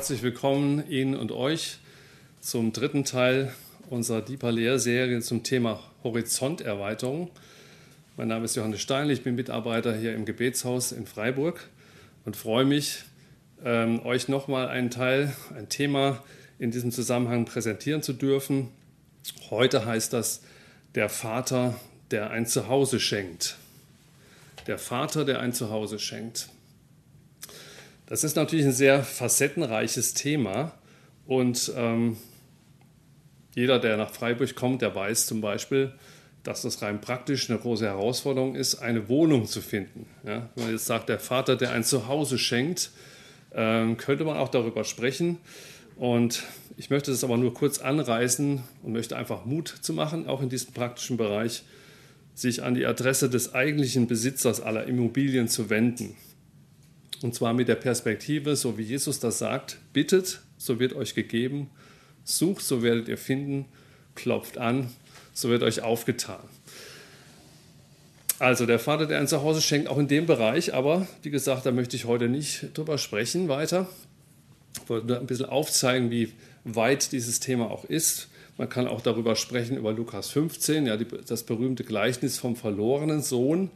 [0.00, 1.76] herzlich willkommen Ihnen und euch
[2.40, 3.52] zum dritten Teil
[3.90, 7.30] unserer Deeper Lehrserie zum Thema Horizonterweiterung.
[8.16, 11.68] Mein Name ist Johannes Steinle, ich bin Mitarbeiter hier im Gebetshaus in Freiburg
[12.24, 13.02] und freue mich,
[13.62, 16.24] ähm, euch nochmal einen Teil, ein Thema
[16.58, 18.68] in diesem Zusammenhang präsentieren zu dürfen.
[19.50, 20.40] Heute heißt das
[20.94, 21.78] der Vater,
[22.10, 23.58] der ein Zuhause schenkt.
[24.66, 26.48] Der Vater, der ein Zuhause schenkt.
[28.10, 30.74] Das ist natürlich ein sehr facettenreiches Thema
[31.28, 32.16] und ähm,
[33.54, 35.92] jeder, der nach Freiburg kommt, der weiß zum Beispiel,
[36.42, 40.06] dass das rein praktisch eine große Herausforderung ist, eine Wohnung zu finden.
[40.26, 42.90] Ja, wenn man jetzt sagt, der Vater, der ein Zuhause schenkt,
[43.54, 45.38] ähm, könnte man auch darüber sprechen.
[45.94, 46.42] Und
[46.76, 50.48] ich möchte das aber nur kurz anreißen und möchte einfach Mut zu machen, auch in
[50.48, 51.62] diesem praktischen Bereich,
[52.34, 56.16] sich an die Adresse des eigentlichen Besitzers aller Immobilien zu wenden.
[57.22, 61.70] Und zwar mit der Perspektive, so wie Jesus das sagt, bittet, so wird euch gegeben,
[62.24, 63.66] sucht, so werdet ihr finden,
[64.14, 64.90] klopft an,
[65.32, 66.40] so wird euch aufgetan.
[68.38, 71.72] Also der Vater, der ein Zuhause schenkt, auch in dem Bereich, aber wie gesagt, da
[71.72, 73.86] möchte ich heute nicht drüber sprechen weiter.
[74.82, 76.32] Ich wollte nur ein bisschen aufzeigen, wie
[76.64, 78.28] weit dieses Thema auch ist.
[78.56, 83.22] Man kann auch darüber sprechen, über Lukas 15, ja, die, das berühmte Gleichnis vom verlorenen
[83.22, 83.70] Sohn.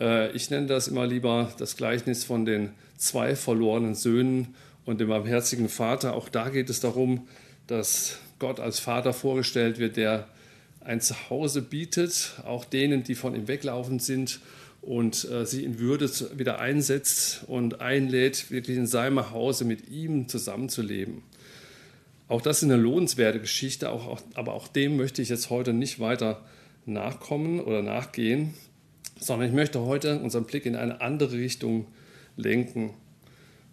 [0.00, 5.08] Äh, ich nenne das immer lieber das Gleichnis von den zwei verlorenen Söhnen und dem
[5.08, 6.14] barmherzigen Vater.
[6.14, 7.26] Auch da geht es darum,
[7.66, 10.28] dass Gott als Vater vorgestellt wird, der
[10.80, 14.40] ein Zuhause bietet, auch denen, die von ihm weglaufen sind
[14.80, 20.28] und äh, sie in Würde wieder einsetzt und einlädt, wirklich in seinem Hause mit ihm
[20.28, 21.22] zusammenzuleben.
[22.26, 25.72] Auch das ist eine lohnenswerte Geschichte, auch, auch, aber auch dem möchte ich jetzt heute
[25.72, 26.42] nicht weiter
[26.84, 28.54] nachkommen oder nachgehen
[29.22, 31.86] sondern ich möchte heute unseren Blick in eine andere Richtung
[32.36, 32.94] lenken.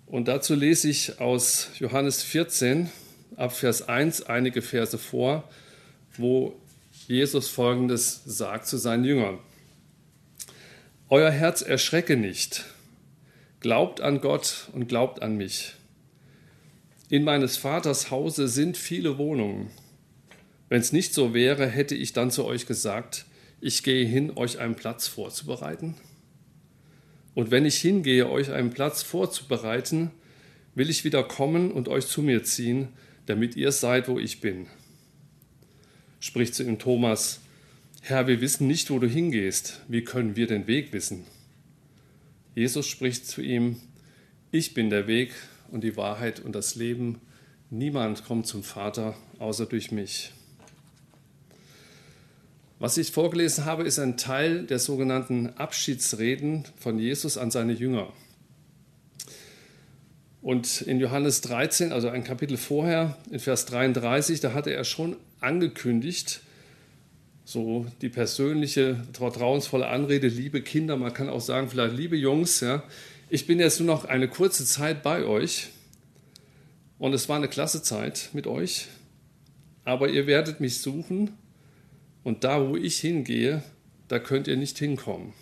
[0.05, 2.89] Und dazu lese ich aus Johannes 14
[3.35, 5.49] ab Vers 1 einige Verse vor,
[6.17, 6.55] wo
[7.07, 9.39] Jesus Folgendes sagt zu seinen Jüngern.
[11.09, 12.65] Euer Herz erschrecke nicht.
[13.59, 15.73] Glaubt an Gott und glaubt an mich.
[17.09, 19.71] In meines Vaters Hause sind viele Wohnungen.
[20.69, 23.25] Wenn es nicht so wäre, hätte ich dann zu euch gesagt,
[23.61, 25.95] ich gehe hin, euch einen Platz vorzubereiten.
[27.35, 30.11] Und wenn ich hingehe, euch einen Platz vorzubereiten,
[30.75, 32.89] will ich wieder kommen und euch zu mir ziehen,
[33.25, 34.67] damit ihr seid, wo ich bin.
[36.19, 37.41] Spricht zu ihm Thomas,
[38.01, 41.25] Herr, wir wissen nicht, wo du hingehst, wie können wir den Weg wissen?
[42.55, 43.77] Jesus spricht zu ihm,
[44.51, 45.31] ich bin der Weg
[45.71, 47.21] und die Wahrheit und das Leben,
[47.69, 50.31] niemand kommt zum Vater außer durch mich.
[52.81, 58.13] Was ich vorgelesen habe, ist ein Teil der sogenannten Abschiedsreden von Jesus an seine Jünger.
[60.41, 65.17] Und in Johannes 13, also ein Kapitel vorher, in Vers 33, da hatte er schon
[65.41, 66.39] angekündigt,
[67.43, 72.83] so die persönliche, vertrauensvolle Anrede, liebe Kinder, man kann auch sagen, vielleicht liebe Jungs, ja,
[73.29, 75.67] ich bin jetzt nur noch eine kurze Zeit bei euch
[76.97, 78.87] und es war eine klasse Zeit mit euch,
[79.83, 81.31] aber ihr werdet mich suchen
[82.23, 83.63] und da, wo ich hingehe,
[84.07, 85.33] da könnt ihr nicht hinkommen.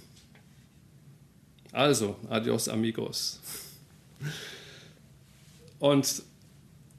[1.71, 3.39] Also, adios amigos.
[5.79, 6.23] Und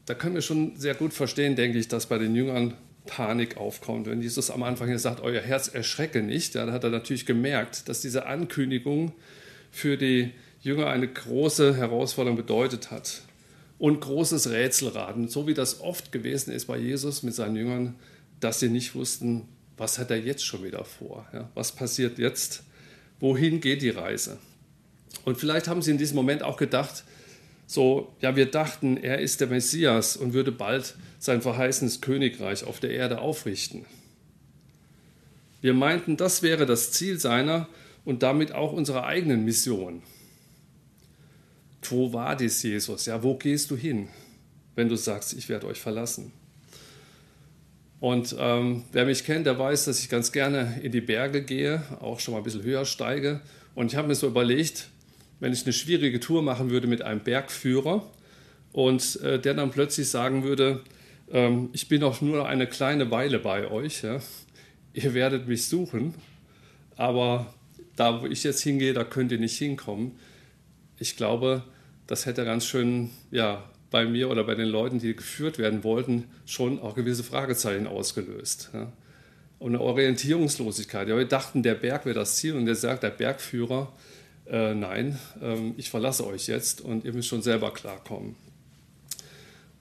[0.06, 2.74] da können wir schon sehr gut verstehen, denke ich, dass bei den Jüngern
[3.06, 4.06] Panik aufkommt.
[4.06, 7.88] Wenn Jesus am Anfang hier sagt, euer Herz erschrecke nicht, dann hat er natürlich gemerkt,
[7.88, 9.12] dass diese Ankündigung
[9.70, 13.22] für die Jünger eine große Herausforderung bedeutet hat.
[13.78, 17.94] Und großes Rätselraten, so wie das oft gewesen ist bei Jesus mit seinen Jüngern,
[18.40, 21.26] dass sie nicht wussten, was hat er jetzt schon wieder vor?
[21.32, 22.62] Ja, was passiert jetzt?
[23.20, 24.38] Wohin geht die Reise?
[25.24, 27.04] Und vielleicht haben sie in diesem Moment auch gedacht,
[27.66, 32.80] so, ja, wir dachten, er ist der Messias und würde bald sein verheißenes Königreich auf
[32.80, 33.84] der Erde aufrichten.
[35.60, 37.68] Wir meinten, das wäre das Ziel seiner
[38.04, 40.02] und damit auch unserer eigenen Mission.
[41.82, 43.06] Wo war dies, Jesus?
[43.06, 44.08] Ja, wo gehst du hin,
[44.74, 46.32] wenn du sagst, ich werde euch verlassen?
[48.00, 51.82] Und ähm, wer mich kennt, der weiß, dass ich ganz gerne in die Berge gehe,
[52.00, 53.40] auch schon mal ein bisschen höher steige.
[53.74, 54.88] Und ich habe mir so überlegt,
[55.40, 58.04] wenn ich eine schwierige Tour machen würde mit einem Bergführer
[58.72, 60.82] und äh, der dann plötzlich sagen würde,
[61.32, 64.20] ähm, ich bin auch nur eine kleine Weile bei euch, ja?
[64.94, 66.14] ihr werdet mich suchen,
[66.96, 67.52] aber
[67.96, 70.12] da, wo ich jetzt hingehe, da könnt ihr nicht hinkommen.
[70.98, 71.64] Ich glaube,
[72.06, 76.24] das hätte ganz schön ja, bei mir oder bei den Leuten, die geführt werden wollten,
[76.46, 78.70] schon auch gewisse Fragezeichen ausgelöst.
[78.74, 78.92] Ja.
[79.58, 81.08] Und eine Orientierungslosigkeit.
[81.08, 83.92] Ja, wir dachten, der Berg wäre das Ziel und der sagt der Bergführer,
[84.46, 88.36] äh, nein, äh, ich verlasse euch jetzt und ihr müsst schon selber klarkommen.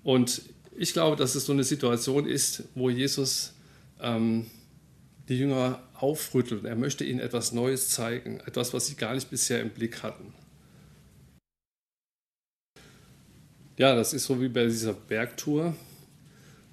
[0.03, 0.41] Und
[0.75, 3.53] ich glaube, dass es so eine Situation ist, wo Jesus
[4.01, 4.47] ähm,
[5.27, 6.65] die Jünger aufrüttelt.
[6.65, 10.33] Er möchte ihnen etwas Neues zeigen, etwas, was sie gar nicht bisher im Blick hatten.
[13.77, 15.75] Ja, das ist so wie bei dieser Bergtour.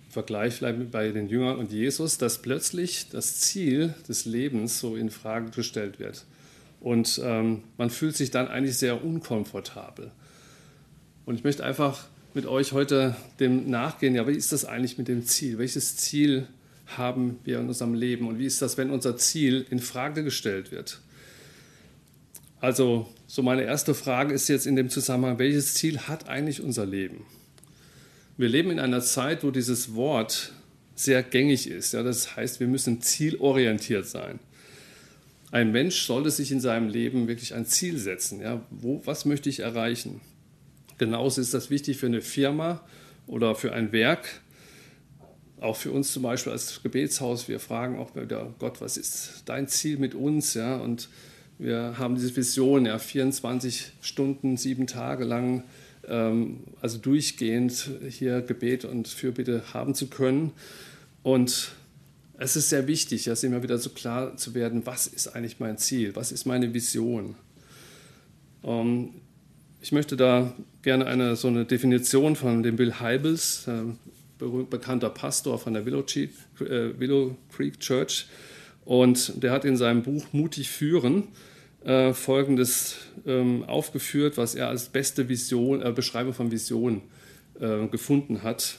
[0.09, 5.11] Vergleich vielleicht bei den Jüngern und Jesus, dass plötzlich das Ziel des Lebens so in
[5.11, 6.25] Frage gestellt wird.
[6.81, 10.13] Und ähm, man fühlt sich dann eigentlich sehr unkomfortabel.
[11.27, 15.09] Und ich möchte einfach mit euch heute dem nachgehen, ja, wie ist das eigentlich mit
[15.09, 15.59] dem Ziel?
[15.59, 16.47] Welches Ziel
[16.87, 18.29] haben wir in unserem Leben?
[18.29, 21.01] Und wie ist das, wenn unser Ziel in Frage gestellt wird?
[22.65, 26.87] Also, so meine erste Frage ist jetzt in dem Zusammenhang, welches Ziel hat eigentlich unser
[26.87, 27.27] Leben?
[28.39, 30.55] Wir leben in einer Zeit, wo dieses Wort
[30.95, 31.93] sehr gängig ist.
[31.93, 34.41] Ja, das heißt, wir müssen zielorientiert sein.
[35.53, 38.41] Ein Mensch sollte sich in seinem Leben wirklich ein Ziel setzen.
[38.41, 40.23] Ja, wo, was möchte ich erreichen?
[40.97, 42.81] Genauso ist das wichtig für eine Firma
[43.27, 44.41] oder für ein Werk.
[45.61, 47.47] Auch für uns zum Beispiel als Gebetshaus.
[47.47, 50.55] Wir fragen auch wieder, Gott, was ist dein Ziel mit uns?
[50.55, 51.11] Ja, und
[51.59, 55.63] wir haben diese Vision, ja, 24 Stunden, sieben Tage lang,
[56.09, 60.53] ähm, also durchgehend hier Gebet und Fürbitte haben zu können.
[61.23, 61.73] Und
[62.39, 65.79] es ist sehr wichtig, ja, immer wieder so klar zu werden, was ist eigentlich mein
[65.79, 67.37] Ziel, was ist meine Vision.
[68.65, 69.11] Ähm,
[69.81, 73.83] ich möchte da gerne eine, so eine Definition von dem Bill Heibels, äh,
[74.39, 76.31] bekannter Pastor von der Willow, Creek,
[76.61, 78.27] äh, Willow Creek Church,
[78.85, 81.29] und der hat in seinem Buch Mutig führen
[81.85, 82.97] äh, Folgendes
[83.27, 87.03] ähm, aufgeführt, was er als beste Vision, äh, Beschreibung von Vision
[87.61, 88.79] äh, gefunden hat.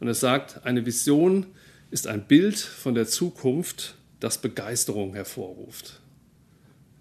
[0.00, 1.46] Und er sagt, eine Vision
[1.90, 6.00] ist ein Bild von der Zukunft, das Begeisterung hervorruft.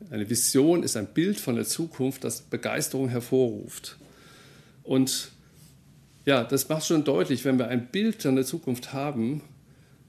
[0.10, 3.98] Eine Vision ist ein Bild von der Zukunft, das Begeisterung hervorruft.
[4.84, 5.32] Und
[6.26, 9.42] ja, das macht schon deutlich, wenn wir ein Bild von der Zukunft haben,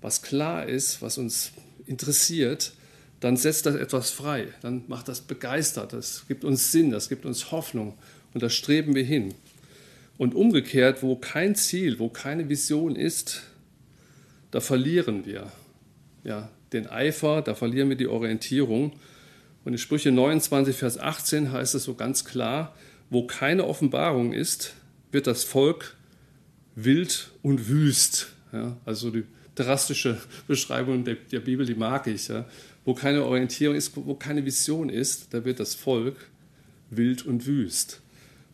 [0.00, 1.52] was klar ist, was uns
[1.86, 2.72] interessiert,
[3.20, 7.24] dann setzt das etwas frei, dann macht das begeistert, das gibt uns Sinn, das gibt
[7.24, 7.94] uns Hoffnung.
[8.34, 9.34] Und da streben wir hin.
[10.18, 13.42] Und umgekehrt, wo kein Ziel, wo keine Vision ist,
[14.50, 15.50] da verlieren wir
[16.24, 18.92] ja, den Eifer, da verlieren wir die Orientierung.
[19.64, 22.74] Und in Sprüche 29, Vers 18 heißt es so ganz klar,
[23.10, 24.74] wo keine Offenbarung ist,
[25.12, 25.96] wird das Volk
[26.74, 28.32] wild und wüst.
[28.52, 29.24] Ja, also die
[29.56, 32.28] drastische Beschreibung der, der Bibel, die mag ich.
[32.28, 32.44] Ja.
[32.84, 36.16] Wo keine Orientierung ist, wo keine Vision ist, da wird das Volk
[36.90, 38.00] wild und wüst.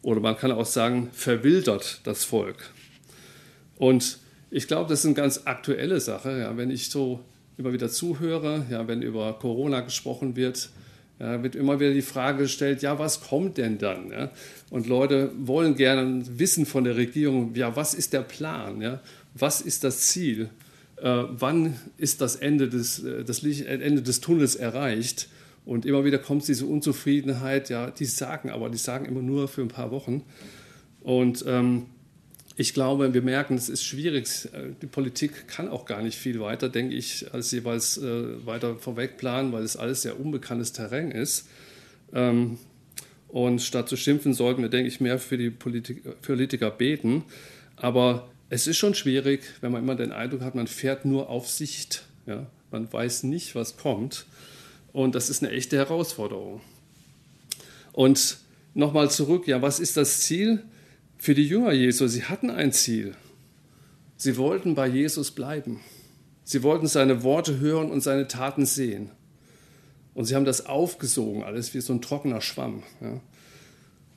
[0.01, 2.71] Oder man kann auch sagen, verwildert das Volk.
[3.77, 4.19] Und
[4.51, 6.39] ich glaube, das ist eine ganz aktuelle Sache.
[6.39, 7.21] Ja, wenn ich so
[7.59, 10.71] immer wieder zuhöre, ja, wenn über Corona gesprochen wird,
[11.19, 14.11] ja, wird immer wieder die Frage gestellt, ja, was kommt denn dann?
[14.11, 14.31] Ja?
[14.71, 18.81] Und Leute wollen gerne wissen von der Regierung, ja, was ist der Plan?
[18.81, 19.01] Ja?
[19.35, 20.51] Was ist das Ziel?
[21.03, 25.29] Äh, wann ist das Ende des, äh, das Ende des Tunnels erreicht?
[25.65, 29.63] Und immer wieder kommt diese Unzufriedenheit, ja, die sagen aber, die sagen immer nur für
[29.63, 30.23] ein paar Wochen.
[31.01, 31.87] Und ähm,
[32.57, 34.49] ich glaube, wir merken, es ist schwierig.
[34.81, 39.17] Die Politik kann auch gar nicht viel weiter, denke ich, als jeweils äh, weiter vorweg
[39.17, 41.49] planen, weil es alles sehr unbekanntes Terrain ist.
[42.13, 42.59] Ähm,
[43.29, 47.25] und statt zu schimpfen, sollten wir, denke ich, mehr für die Politik, Politiker beten.
[47.77, 51.49] Aber es ist schon schwierig, wenn man immer den Eindruck hat, man fährt nur auf
[51.49, 52.05] Sicht.
[52.27, 52.47] Ja?
[52.71, 54.27] Man weiß nicht, was kommt.
[54.93, 56.61] Und das ist eine echte Herausforderung.
[57.93, 58.39] Und
[58.75, 60.63] nochmal zurück, ja, was ist das Ziel?
[61.23, 63.15] für die Jünger Jesu, sie hatten ein Ziel.
[64.17, 65.79] Sie wollten bei Jesus bleiben.
[66.43, 69.13] Sie wollten seine Worte hören und seine Taten sehen.
[70.15, 72.83] Und sie haben das aufgesogen, alles wie so ein trockener Schwamm.
[73.01, 73.21] Ja.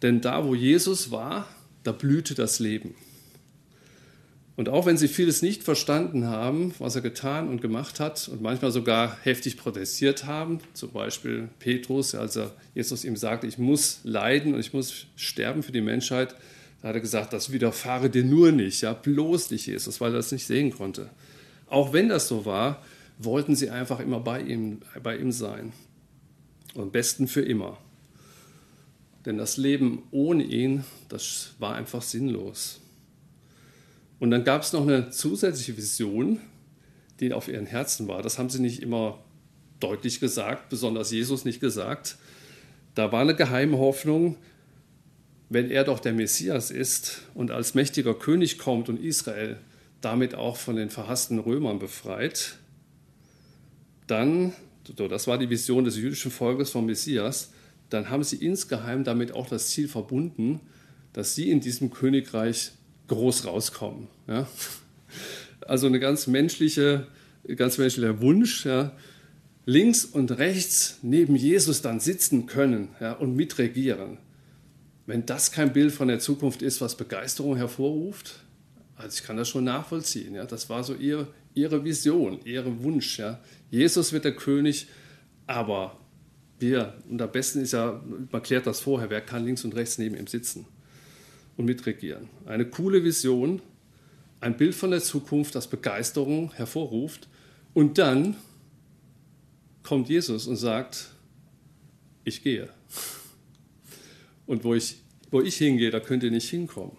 [0.01, 1.47] Denn da, wo Jesus war,
[1.83, 2.95] da blühte das Leben.
[4.57, 8.41] Und auch wenn sie vieles nicht verstanden haben, was er getan und gemacht hat und
[8.41, 13.99] manchmal sogar heftig protestiert haben, zum Beispiel Petrus, als er Jesus ihm sagte, ich muss
[14.03, 16.35] leiden und ich muss sterben für die Menschheit,
[16.81, 20.17] da hat er gesagt, das widerfahre dir nur nicht, ja, bloß nicht, Jesus, weil er
[20.17, 21.09] das nicht sehen konnte.
[21.67, 22.81] Auch wenn das so war,
[23.17, 25.73] wollten sie einfach immer bei ihm, bei ihm sein.
[26.75, 27.77] Und am besten für immer.
[29.25, 32.79] Denn das Leben ohne ihn, das war einfach sinnlos.
[34.19, 36.39] Und dann gab es noch eine zusätzliche Vision,
[37.19, 38.21] die auf ihren Herzen war.
[38.21, 39.19] Das haben sie nicht immer
[39.79, 42.17] deutlich gesagt, besonders Jesus nicht gesagt.
[42.93, 44.37] Da war eine geheime Hoffnung,
[45.49, 49.57] wenn er doch der Messias ist und als mächtiger König kommt und Israel
[50.01, 52.57] damit auch von den verhassten Römern befreit,
[54.07, 54.53] dann,
[54.95, 57.51] das war die Vision des jüdischen Volkes vom Messias,
[57.89, 60.59] dann haben sie insgeheim damit auch das Ziel verbunden,
[61.13, 62.71] dass sie in diesem Königreich
[63.07, 64.07] groß rauskommen.
[64.27, 64.47] Ja?
[65.61, 67.07] Also eine ganz menschliche,
[67.55, 68.91] ganz menschlicher Wunsch, ja?
[69.65, 73.13] links und rechts neben Jesus dann sitzen können ja?
[73.13, 74.17] und mitregieren.
[75.05, 78.39] Wenn das kein Bild von der Zukunft ist, was Begeisterung hervorruft,
[78.95, 80.35] also ich kann das schon nachvollziehen.
[80.35, 80.45] Ja?
[80.45, 83.19] Das war so ihr, ihre Vision, ihr Wunsch.
[83.19, 83.39] Ja?
[83.69, 84.87] Jesus wird der König,
[85.47, 85.99] aber
[86.59, 89.97] wir, und am besten ist ja, man klärt das vorher, wer kann links und rechts
[89.97, 90.65] neben ihm sitzen
[91.57, 92.29] und mitregieren.
[92.45, 93.61] Eine coole Vision,
[94.39, 97.27] ein Bild von der Zukunft, das Begeisterung hervorruft.
[97.73, 98.35] Und dann
[99.83, 101.09] kommt Jesus und sagt,
[102.23, 102.69] ich gehe.
[104.45, 104.97] Und wo ich,
[105.31, 106.97] wo ich hingehe, da könnt ihr nicht hinkommen.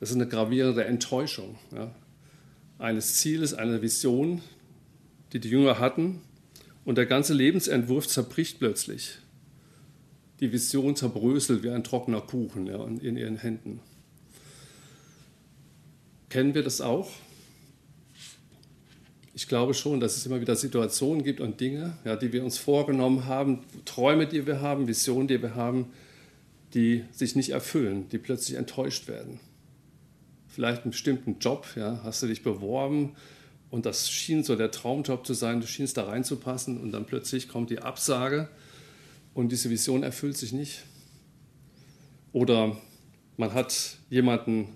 [0.00, 1.94] Das ist eine gravierende Enttäuschung ja,
[2.78, 4.42] eines Zieles, einer Vision,
[5.32, 6.20] die die Jünger hatten.
[6.84, 9.18] Und der ganze Lebensentwurf zerbricht plötzlich.
[10.40, 13.80] Die Vision zerbröselt wie ein trockener Kuchen ja, in ihren Händen.
[16.28, 17.10] Kennen wir das auch?
[19.34, 22.58] Ich glaube schon, dass es immer wieder Situationen gibt und Dinge, ja, die wir uns
[22.58, 25.86] vorgenommen haben, Träume, die wir haben, Visionen, die wir haben,
[26.74, 29.40] die sich nicht erfüllen, die plötzlich enttäuscht werden
[30.56, 33.14] vielleicht einen bestimmten Job, ja, hast du dich beworben
[33.68, 37.46] und das schien so der Traumjob zu sein, du schienst da reinzupassen und dann plötzlich
[37.46, 38.48] kommt die Absage
[39.36, 40.84] und diese Vision erfüllt sich nicht.
[42.32, 42.74] Oder
[43.36, 44.68] man hat jemanden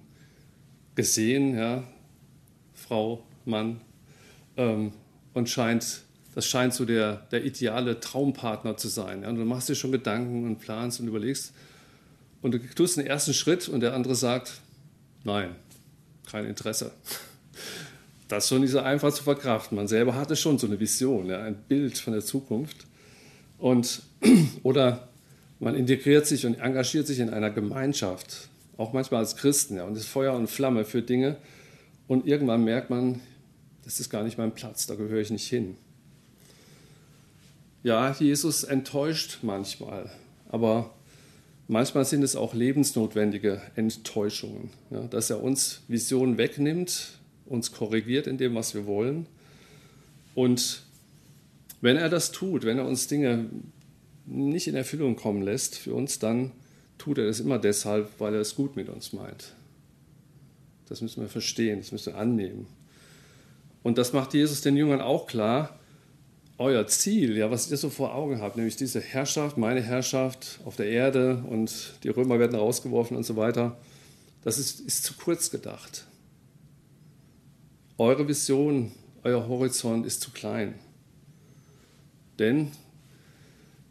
[0.94, 1.82] gesehen, ja,
[2.74, 3.80] Frau, Mann,
[4.58, 4.92] ähm,
[5.32, 6.02] und scheint,
[6.34, 9.22] das scheint so der, der ideale Traumpartner zu sein.
[9.22, 9.30] Ja.
[9.30, 11.54] Und du machst dir schon Gedanken und planst und überlegst
[12.42, 14.60] und du tust den ersten Schritt und der andere sagt,
[15.24, 15.56] nein,
[16.30, 16.92] kein Interesse.
[18.28, 19.76] Das ist schon nicht so einfach zu verkraften.
[19.76, 22.86] Man selber hatte schon so eine Vision, ja, ein Bild von der Zukunft.
[23.60, 24.02] Und,
[24.62, 25.08] oder
[25.60, 29.96] man integriert sich und engagiert sich in einer Gemeinschaft, auch manchmal als Christen, ja, und
[29.96, 31.36] ist Feuer und Flamme für Dinge.
[32.08, 33.20] Und irgendwann merkt man,
[33.84, 35.76] das ist gar nicht mein Platz, da gehöre ich nicht hin.
[37.82, 40.10] Ja, Jesus enttäuscht manchmal,
[40.48, 40.90] aber
[41.72, 48.38] Manchmal sind es auch lebensnotwendige Enttäuschungen, ja, dass er uns Visionen wegnimmt, uns korrigiert in
[48.38, 49.26] dem, was wir wollen.
[50.34, 50.82] Und
[51.80, 53.50] wenn er das tut, wenn er uns Dinge
[54.26, 56.52] nicht in Erfüllung kommen lässt für uns, dann
[56.98, 59.54] tut er das immer deshalb, weil er es gut mit uns meint.
[60.88, 62.66] Das müssen wir verstehen, das müssen wir annehmen.
[63.82, 65.78] Und das macht Jesus den Jüngern auch klar,
[66.58, 70.76] euer Ziel, ja, was ihr so vor Augen habt, nämlich diese Herrschaft, meine Herrschaft auf
[70.76, 73.78] der Erde und die Römer werden rausgeworfen und so weiter,
[74.42, 76.04] das ist, ist zu kurz gedacht.
[77.96, 80.74] Eure Vision, euer Horizont ist zu klein.
[82.40, 82.72] Denn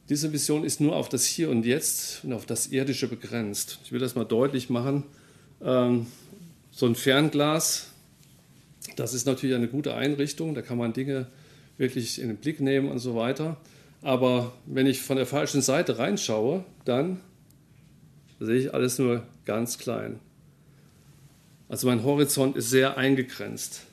[0.10, 3.80] diese Vision ist nur auf das Hier und Jetzt und auf das Irdische begrenzt.
[3.84, 5.04] Ich will das mal deutlich machen.
[5.62, 6.08] Ähm,
[6.72, 7.92] so ein Fernglas,
[8.96, 11.28] das ist natürlich eine gute Einrichtung, da kann man Dinge
[11.78, 13.58] wirklich in den Blick nehmen und so weiter.
[14.02, 17.20] Aber wenn ich von der falschen Seite reinschaue, dann
[18.40, 20.20] sehe ich alles nur ganz klein.
[21.68, 23.86] Also mein Horizont ist sehr eingegrenzt.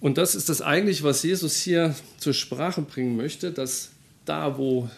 [0.00, 3.90] Und das ist das eigentlich, was Jesus hier zur Sprache bringen möchte, dass
[4.24, 4.90] da, wo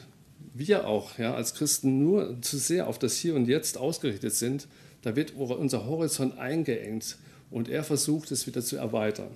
[0.54, 4.66] wir auch ja, als Christen nur zu sehr auf das Hier und Jetzt ausgerichtet sind,
[5.02, 7.16] da wird unser Horizont eingeengt
[7.50, 9.30] und er versucht es wieder zu erweitern.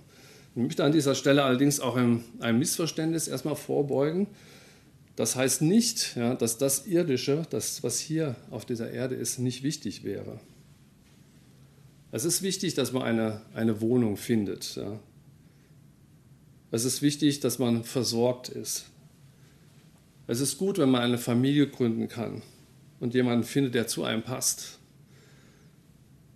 [0.55, 2.25] Ich möchte an dieser Stelle allerdings auch einem,
[2.59, 4.27] Missverständnis erstmal vorbeugen.
[5.17, 9.63] Das heißt nicht, ja, dass das Irdische, das, was hier auf dieser Erde ist, nicht
[9.63, 10.41] wichtig wäre.
[12.11, 14.77] Es ist wichtig, dass man eine, eine Wohnung findet.
[14.77, 14.99] Ja.
[16.73, 18.87] Es ist wichtig, dass man versorgt ist.
[20.27, 22.43] Es ist gut, wenn man eine Familie gründen kann
[22.99, 24.79] und jemanden findet, der zu einem passt.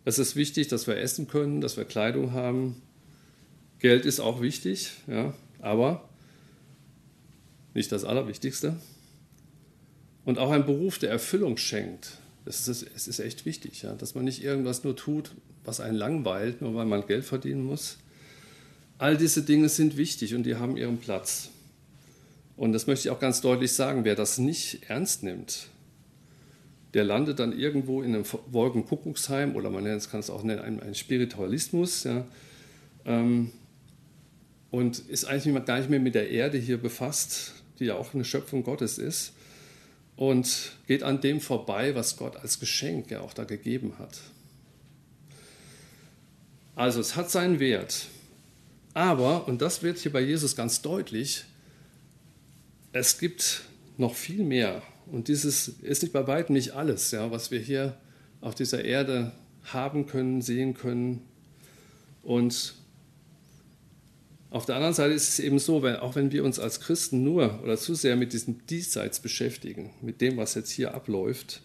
[0.05, 2.83] Es ist wichtig, dass wir essen können, dass wir Kleidung haben,
[3.79, 6.09] Geld ist auch wichtig, ja, aber
[7.75, 8.77] nicht das Allerwichtigste.
[10.25, 12.19] Und auch ein Beruf, der Erfüllung schenkt.
[12.45, 15.33] Das ist, es ist echt wichtig, ja, dass man nicht irgendwas nur tut,
[15.65, 17.99] was einen langweilt, nur weil man Geld verdienen muss.
[18.99, 21.51] All diese Dinge sind wichtig und die haben ihren Platz.
[22.57, 25.69] Und das möchte ich auch ganz deutlich sagen, wer das nicht ernst nimmt,
[26.95, 32.05] der landet dann irgendwo in einem Wolkenkuckucksheim oder man kann es auch nennen, ein Spiritualismus.
[32.05, 32.25] Ja.
[33.05, 33.53] Ähm,
[34.71, 38.25] und ist eigentlich gar nicht mehr mit der Erde hier befasst, die ja auch eine
[38.25, 39.33] Schöpfung Gottes ist,
[40.17, 44.19] und geht an dem vorbei, was Gott als Geschenk ja auch da gegeben hat.
[46.75, 48.07] Also es hat seinen Wert.
[48.97, 51.45] Aber, und das wird hier bei Jesus ganz deutlich,
[52.93, 53.65] es gibt
[53.99, 54.81] noch viel mehr.
[55.13, 57.99] Und dieses ist nicht bei weitem nicht alles, ja, was wir hier
[58.41, 59.33] auf dieser Erde
[59.65, 61.21] haben können, sehen können.
[62.23, 62.73] Und
[64.49, 67.23] auf der anderen Seite ist es eben so, wenn, auch wenn wir uns als Christen
[67.23, 71.61] nur oder zu sehr mit diesem Diesseits beschäftigen, mit dem, was jetzt hier abläuft,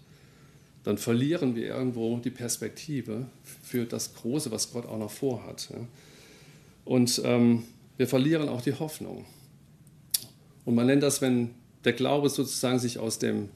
[0.83, 3.27] dann verlieren wir irgendwo die Perspektive
[3.63, 5.69] für das Große, was Gott auch noch vorhat.
[6.85, 7.63] Und ähm,
[7.97, 9.25] wir verlieren auch die Hoffnung.
[10.65, 11.51] Und man nennt das, wenn
[11.83, 13.49] der Glaube sozusagen sich aus dem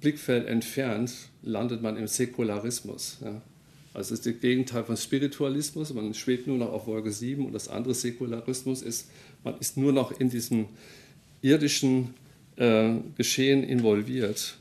[0.00, 3.18] Blickfeld entfernt, landet man im Säkularismus.
[3.22, 3.42] Ja.
[3.94, 7.54] Also es ist das Gegenteil von Spiritualismus, man schwebt nur noch auf Wolke 7 und
[7.54, 9.08] das andere Säkularismus ist,
[9.42, 10.66] man ist nur noch in diesem
[11.40, 12.12] irdischen
[12.56, 14.58] äh, Geschehen involviert.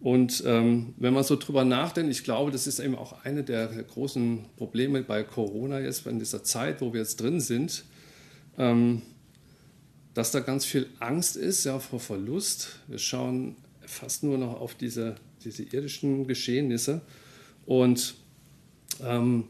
[0.00, 3.68] Und ähm, wenn man so drüber nachdenkt, ich glaube, das ist eben auch eine der
[3.68, 7.84] großen Probleme bei Corona jetzt, in dieser Zeit, wo wir jetzt drin sind,
[8.56, 9.02] ähm,
[10.14, 12.80] dass da ganz viel Angst ist ja, vor Verlust.
[12.88, 17.02] Wir schauen fast nur noch auf diese, diese irdischen Geschehnisse.
[17.66, 18.14] Und
[19.04, 19.44] ähm,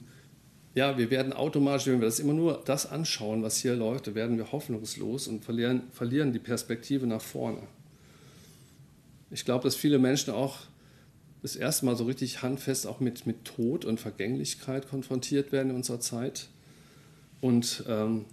[0.75, 4.37] ja, wir werden automatisch, wenn wir das immer nur das anschauen, was hier läuft, werden
[4.37, 7.63] wir hoffnungslos und verlieren, verlieren die Perspektive nach vorne.
[9.31, 10.59] Ich glaube, dass viele Menschen auch
[11.43, 15.77] das erste Mal so richtig handfest auch mit, mit Tod und Vergänglichkeit konfrontiert werden in
[15.77, 16.49] unserer Zeit.
[17.41, 18.27] Und ähm,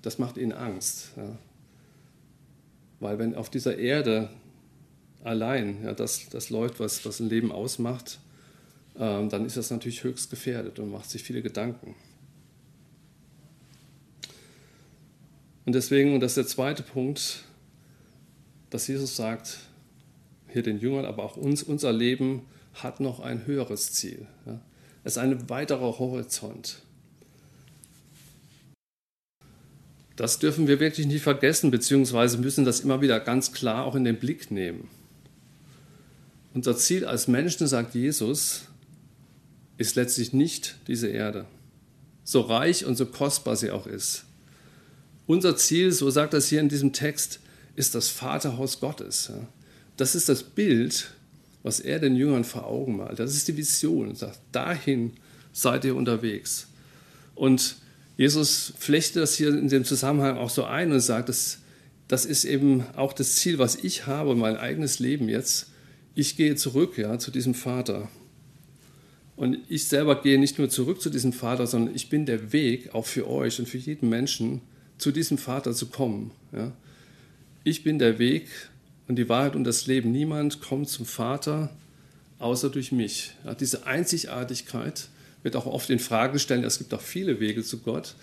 [0.00, 1.10] das macht ihnen Angst.
[1.16, 1.36] Ja.
[3.00, 4.30] Weil wenn auf dieser Erde
[5.24, 8.18] allein ja, das, das läuft, was, was ein Leben ausmacht,
[8.98, 11.94] ähm, dann ist das natürlich höchst gefährdet und macht sich viele Gedanken.
[15.64, 17.44] Und deswegen, und das ist der zweite Punkt,
[18.70, 19.58] dass Jesus sagt,
[20.52, 22.42] hier den Jüngern, aber auch uns, unser Leben
[22.74, 24.26] hat noch ein höheres Ziel.
[24.46, 24.60] Ja.
[25.04, 26.82] Es ist ein weiterer Horizont.
[30.16, 34.04] Das dürfen wir wirklich nicht vergessen, beziehungsweise müssen das immer wieder ganz klar auch in
[34.04, 34.88] den Blick nehmen.
[36.54, 38.68] Unser Ziel als Menschen, sagt Jesus,
[39.78, 41.46] ist letztlich nicht diese Erde,
[42.24, 44.24] so reich und so kostbar sie auch ist.
[45.26, 47.40] Unser Ziel, so sagt das hier in diesem Text,
[47.74, 49.32] ist das Vaterhaus Gottes.
[49.96, 51.10] Das ist das Bild,
[51.62, 53.18] was er den Jüngern vor Augen malt.
[53.18, 54.10] Das ist die Vision.
[54.10, 55.12] Er sagt, dahin
[55.52, 56.68] seid ihr unterwegs.
[57.34, 57.76] Und
[58.16, 61.58] Jesus flechtet das hier in dem Zusammenhang auch so ein und sagt, das,
[62.08, 65.70] das ist eben auch das Ziel, was ich habe, mein eigenes Leben jetzt.
[66.14, 68.08] Ich gehe zurück ja, zu diesem Vater.
[69.34, 72.94] Und ich selber gehe nicht nur zurück zu diesem Vater, sondern ich bin der Weg
[72.94, 74.60] auch für euch und für jeden Menschen,
[74.98, 76.30] zu diesem Vater zu kommen.
[76.52, 76.72] Ja.
[77.64, 78.48] Ich bin der Weg
[79.12, 80.10] und die Wahrheit und das Leben.
[80.10, 81.68] Niemand kommt zum Vater
[82.38, 83.34] außer durch mich.
[83.44, 85.08] Ja, diese Einzigartigkeit
[85.42, 86.64] wird auch oft in Frage gestellt.
[86.64, 88.14] Es gibt auch viele Wege zu Gott.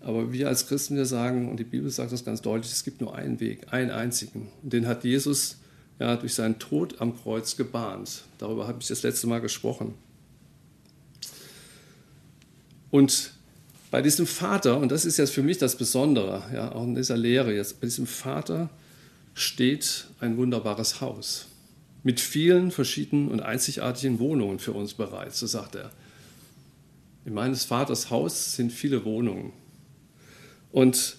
[0.00, 3.02] Aber wir als Christen, wir sagen, und die Bibel sagt das ganz deutlich, es gibt
[3.02, 4.48] nur einen Weg, einen einzigen.
[4.62, 5.58] Und den hat Jesus
[6.00, 8.22] ja, durch seinen Tod am Kreuz gebahnt.
[8.38, 9.92] Darüber habe ich das letzte Mal gesprochen.
[12.90, 13.34] Und
[13.90, 17.18] bei diesem Vater, und das ist jetzt für mich das Besondere, ja, auch in dieser
[17.18, 18.70] Lehre jetzt, bei diesem Vater
[19.34, 21.46] steht ein wunderbares Haus
[22.02, 25.90] mit vielen verschiedenen und einzigartigen Wohnungen für uns bereit, so sagt er.
[27.24, 29.52] In meines Vaters Haus sind viele Wohnungen.
[30.72, 31.16] Und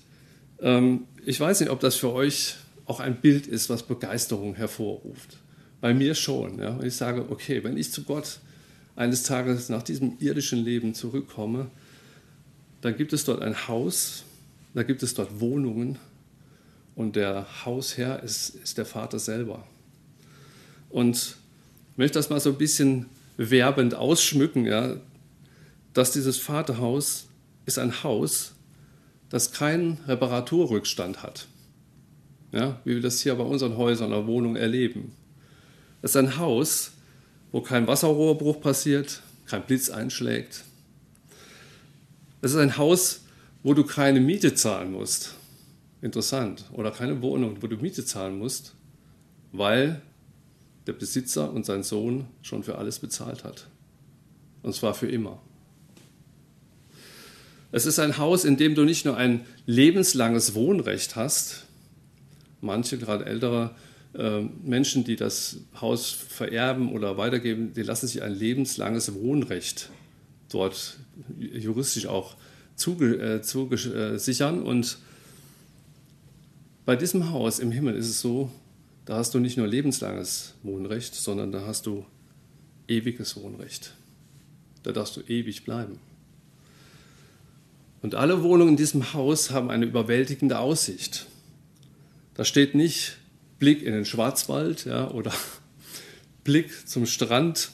[0.59, 5.37] ähm, ich weiß nicht, ob das für euch auch ein Bild ist, was Begeisterung hervorruft.
[5.79, 6.59] Bei mir schon.
[6.59, 6.71] Ja?
[6.71, 8.39] Und ich sage, okay, wenn ich zu Gott
[8.97, 11.67] eines Tages nach diesem irdischen Leben zurückkomme,
[12.81, 14.25] dann gibt es dort ein Haus,
[14.73, 15.97] da gibt es dort Wohnungen
[16.95, 19.65] und der Hausherr ist, ist der Vater selber.
[20.89, 21.37] Und
[21.91, 24.95] ich möchte das mal so ein bisschen werbend ausschmücken, ja,
[25.93, 27.27] dass dieses Vaterhaus
[27.65, 28.53] ist ein Haus,
[29.29, 31.47] das keinen Reparaturrückstand hat.
[32.51, 35.13] Ja, wie wir das hier bei unseren Häusern oder Wohnungen erleben.
[36.03, 36.91] Es ist ein Haus,
[37.51, 40.63] wo kein Wasserrohrbruch passiert, kein Blitz einschlägt.
[42.41, 43.21] Es ist ein Haus,
[43.63, 45.35] wo du keine Miete zahlen musst.
[46.03, 46.65] Interessant.
[46.73, 48.75] Oder keine Wohnung, wo du Miete zahlen musst,
[49.53, 50.01] weil
[50.85, 53.67] der Besitzer und sein Sohn schon für alles bezahlt hat.
[54.63, 55.41] Und zwar für immer.
[57.71, 61.67] Es ist ein Haus, in dem du nicht nur ein lebenslanges Wohnrecht hast.
[62.59, 63.73] Manche, gerade ältere
[64.13, 69.89] äh, Menschen, die das Haus vererben oder weitergeben, die lassen sich ein lebenslanges Wohnrecht
[70.49, 70.97] dort
[71.39, 72.35] juristisch auch
[72.75, 74.65] zugesichern.
[74.65, 74.97] Äh, und
[76.85, 78.51] bei diesem Haus im Himmel ist es so,
[79.05, 82.05] da hast du nicht nur lebenslanges Wohnrecht, sondern da hast du
[82.87, 83.93] ewiges Wohnrecht.
[84.83, 85.99] Da darfst du ewig bleiben.
[88.01, 91.27] Und alle Wohnungen in diesem Haus haben eine überwältigende Aussicht.
[92.33, 93.17] Da steht nicht
[93.59, 95.31] Blick in den Schwarzwald ja, oder
[96.43, 97.71] Blick zum Strand,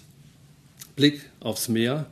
[0.95, 2.05] Blick aufs Meer,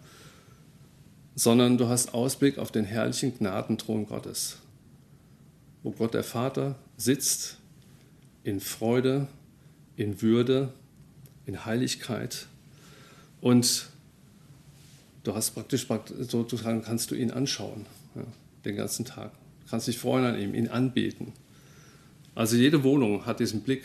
[1.35, 4.57] sondern du hast Ausblick auf den herrlichen Gnadenthron Gottes,
[5.83, 7.57] wo Gott der Vater sitzt
[8.43, 9.27] in Freude,
[9.95, 10.73] in Würde,
[11.45, 12.47] in Heiligkeit
[13.39, 13.89] und
[15.23, 15.87] du hast praktisch,
[16.19, 18.23] sozusagen kannst du ihn anschauen ja,
[18.65, 19.31] den ganzen Tag,
[19.63, 21.33] du kannst dich freuen an ihm, ihn anbeten.
[22.35, 23.83] Also jede Wohnung hat diesen Blick.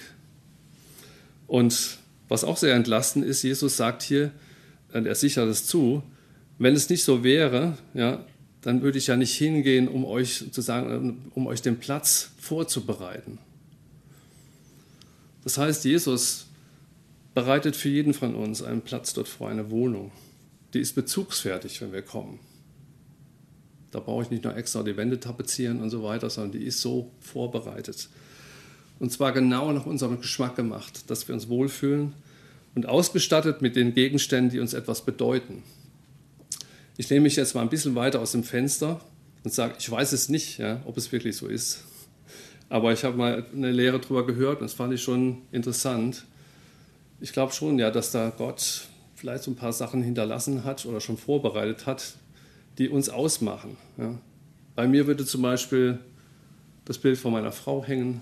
[1.46, 1.98] Und
[2.28, 4.30] was auch sehr entlastend ist, Jesus sagt hier,
[4.92, 6.02] er sichert es zu,
[6.58, 8.24] wenn es nicht so wäre, ja,
[8.62, 13.38] dann würde ich ja nicht hingehen, um euch sozusagen, um euch den Platz vorzubereiten.
[15.44, 16.46] Das heißt, Jesus
[17.34, 20.12] bereitet für jeden von uns einen Platz dort vor, eine Wohnung.
[20.74, 22.38] Die ist bezugsfertig, wenn wir kommen.
[23.90, 26.80] Da brauche ich nicht nur extra die Wände tapezieren und so weiter, sondern die ist
[26.80, 28.08] so vorbereitet.
[29.00, 32.14] Und zwar genau nach unserem Geschmack gemacht, dass wir uns wohlfühlen
[32.74, 35.62] und ausgestattet mit den Gegenständen, die uns etwas bedeuten.
[36.96, 39.00] Ich nehme mich jetzt mal ein bisschen weiter aus dem Fenster
[39.44, 41.84] und sage, ich weiß es nicht, ja, ob es wirklich so ist.
[42.68, 46.24] Aber ich habe mal eine Lehre darüber gehört und das fand ich schon interessant.
[47.20, 51.00] Ich glaube schon, ja, dass da Gott vielleicht so ein paar Sachen hinterlassen hat oder
[51.00, 52.16] schon vorbereitet hat,
[52.78, 53.76] die uns ausmachen.
[53.96, 54.18] Ja.
[54.74, 55.98] Bei mir würde zum Beispiel
[56.84, 58.20] das Bild von meiner Frau hängen,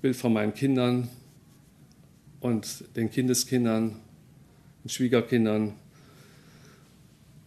[0.00, 1.08] Bild von meinen Kindern
[2.40, 3.96] und den Kindeskindern,
[4.84, 5.74] den Schwiegerkindern.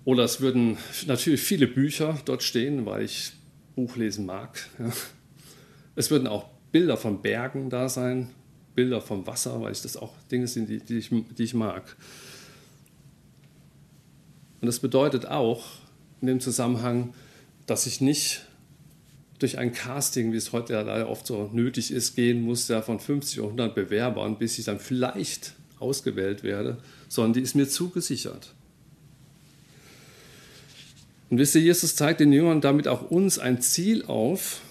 [0.04, 3.34] Oder es würden natürlich viele Bücher dort stehen, weil ich
[3.76, 4.60] Buchlesen mag.
[4.80, 4.92] Ja.
[5.96, 8.30] Es würden auch Bilder von Bergen da sein,
[8.76, 11.96] Bilder vom Wasser, weil ich das auch Dinge sind, die, die, ich, die ich mag.
[14.62, 15.64] Und das bedeutet auch
[16.22, 17.14] in dem Zusammenhang,
[17.66, 18.46] dass ich nicht
[19.40, 22.82] durch ein Casting, wie es heute ja leider oft so nötig ist, gehen muss, ja
[22.82, 26.78] von 50 oder 100 Bewerbern, bis ich dann vielleicht ausgewählt werde,
[27.10, 28.54] sondern die ist mir zugesichert.
[31.32, 34.62] Und wisst ihr, Jesus zeigt den Jüngern damit auch uns ein Ziel auf,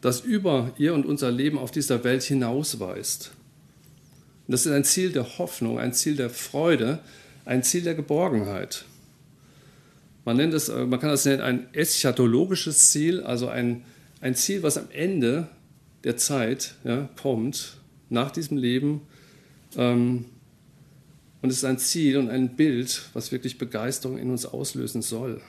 [0.00, 3.32] das über ihr und unser Leben auf dieser Welt hinausweist.
[4.46, 7.00] Und das ist ein Ziel der Hoffnung, ein Ziel der Freude,
[7.44, 8.86] ein Ziel der Geborgenheit.
[10.24, 13.84] Man, nennt es, man kann das nennen ein eschatologisches Ziel, also ein
[14.20, 15.48] ein Ziel, was am Ende
[16.04, 19.02] der Zeit ja, kommt, nach diesem Leben.
[19.76, 20.26] Ähm,
[21.42, 25.40] und es ist ein Ziel und ein Bild, was wirklich Begeisterung in uns auslösen soll.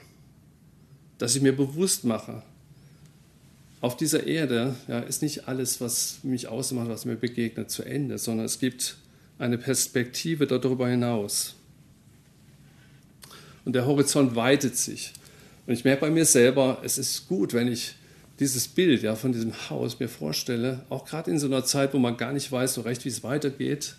[1.18, 2.42] Dass ich mir bewusst mache,
[3.80, 8.18] auf dieser Erde ja, ist nicht alles, was mich ausmacht, was mir begegnet, zu Ende,
[8.18, 8.96] sondern es gibt
[9.38, 11.54] eine Perspektive darüber hinaus.
[13.64, 15.12] Und der Horizont weitet sich.
[15.66, 17.94] Und ich merke bei mir selber, es ist gut, wenn ich
[18.40, 21.98] dieses Bild ja, von diesem Haus mir vorstelle, auch gerade in so einer Zeit, wo
[21.98, 23.94] man gar nicht weiß so recht, wie es weitergeht.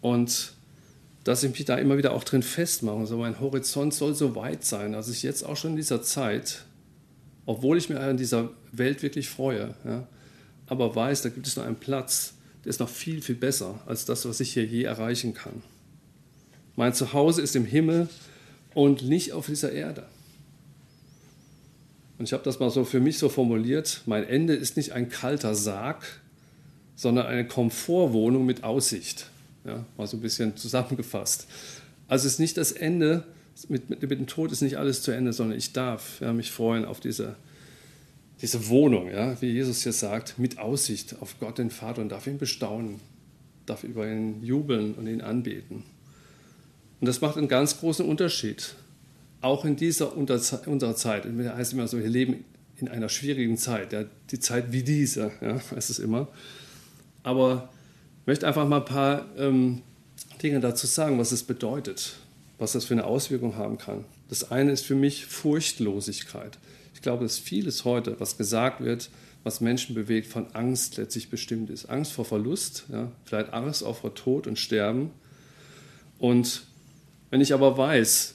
[0.00, 0.52] Und
[1.26, 2.98] dass ich mich da immer wieder auch drin festmache.
[2.98, 6.64] Also mein Horizont soll so weit sein, dass ich jetzt auch schon in dieser Zeit,
[7.46, 10.06] obwohl ich mir an dieser Welt wirklich freue, ja,
[10.68, 14.04] aber weiß, da gibt es noch einen Platz, der ist noch viel, viel besser als
[14.04, 15.64] das, was ich hier je erreichen kann.
[16.76, 18.08] Mein Zuhause ist im Himmel
[18.72, 20.06] und nicht auf dieser Erde.
[22.18, 25.08] Und ich habe das mal so für mich so formuliert, mein Ende ist nicht ein
[25.08, 26.04] kalter Sarg,
[26.94, 29.28] sondern eine Komfortwohnung mit Aussicht.
[29.66, 31.46] Ja, mal so ein bisschen zusammengefasst.
[32.08, 33.24] Also es ist nicht das Ende,
[33.68, 36.52] mit, mit, mit, dem Tod ist nicht alles zu Ende, sondern ich darf ja, mich
[36.52, 37.36] freuen auf diese,
[38.42, 42.26] diese Wohnung, ja, wie Jesus hier sagt, mit Aussicht auf Gott den Vater und darf
[42.26, 43.00] ihn bestaunen,
[43.64, 45.82] darf über ihn jubeln und ihn anbeten.
[47.00, 48.74] Und das macht einen ganz großen Unterschied
[49.40, 52.44] auch in dieser unserer Zeit, das heißt immer so, wir leben
[52.78, 56.28] in einer schwierigen Zeit, ja, die Zeit wie diese, ja, heißt es immer.
[57.22, 57.68] Aber
[58.26, 59.82] möchte einfach mal ein paar ähm,
[60.42, 62.16] Dinge dazu sagen, was es bedeutet,
[62.58, 64.04] was das für eine Auswirkung haben kann.
[64.28, 66.58] Das eine ist für mich Furchtlosigkeit.
[66.94, 69.10] Ich glaube, dass vieles heute, was gesagt wird,
[69.44, 71.86] was Menschen bewegt, von Angst letztlich bestimmt ist.
[71.86, 75.10] Angst vor Verlust, ja, vielleicht Angst auch vor Tod und Sterben.
[76.18, 76.64] Und
[77.30, 78.34] wenn ich aber weiß,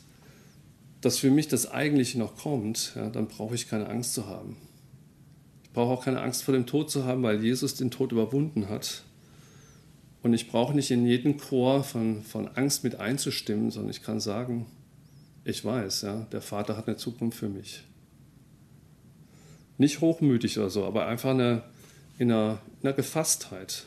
[1.02, 4.56] dass für mich das Eigentliche noch kommt, ja, dann brauche ich keine Angst zu haben.
[5.64, 8.70] Ich brauche auch keine Angst vor dem Tod zu haben, weil Jesus den Tod überwunden
[8.70, 9.04] hat.
[10.24, 14.20] Und ich brauche nicht in jeden Chor von, von Angst mit einzustimmen, sondern ich kann
[14.20, 14.68] sagen,
[15.44, 17.84] ich weiß, ja, der Vater hat eine Zukunft für mich.
[19.78, 21.64] Nicht hochmütig oder so, aber einfach eine,
[22.20, 23.86] in, einer, in einer Gefasstheit.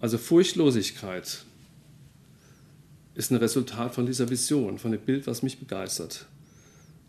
[0.00, 1.44] Also Furchtlosigkeit,
[3.18, 6.26] ist ein Resultat von dieser Vision, von dem Bild, was mich begeistert.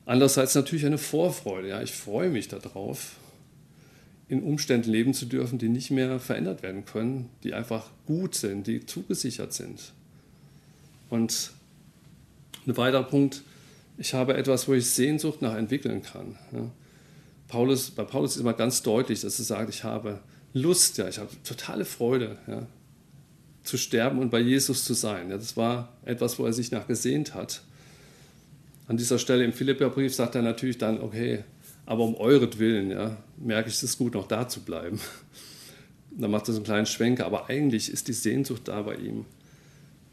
[0.08, 1.70] Andererseits natürlich eine Vorfreude.
[1.70, 3.18] Ja, ich freue mich darauf,
[4.30, 8.68] in Umständen leben zu dürfen, die nicht mehr verändert werden können, die einfach gut sind,
[8.68, 9.92] die zugesichert sind.
[11.10, 11.52] Und
[12.68, 13.42] ein weiterer Punkt,
[13.98, 16.36] ich habe etwas, wo ich Sehnsucht nach entwickeln kann.
[17.48, 20.20] Paulus, bei Paulus ist immer ganz deutlich, dass er sagt, ich habe
[20.54, 22.68] Lust, ja, ich habe totale Freude, ja,
[23.64, 25.32] zu sterben und bei Jesus zu sein.
[25.32, 27.62] Ja, das war etwas, wo er sich nach gesehnt hat.
[28.88, 31.44] An dieser Stelle im Philipperbrief sagt er natürlich dann, okay,
[31.90, 35.00] aber um euretwillen, ja, merke ich es gut, noch da zu bleiben.
[36.12, 39.26] Dann macht er so einen kleinen Schwenker, aber eigentlich ist die Sehnsucht da bei ihm,